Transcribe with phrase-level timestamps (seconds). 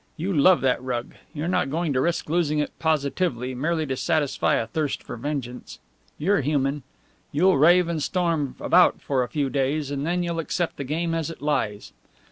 [0.17, 1.13] You love that rug.
[1.31, 5.77] You're not going to risk losing it positively, merely to satisfy a thirst for vengeance.
[6.17, 6.81] You're human.
[7.31, 11.29] You'll rave and storm about for a few days, then you'll accept the game as
[11.29, 11.93] it lies.